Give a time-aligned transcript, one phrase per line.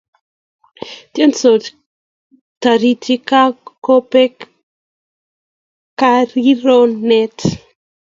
[1.13, 1.63] Tiendos
[2.61, 4.35] Taritik, kakobek
[5.99, 7.37] karironet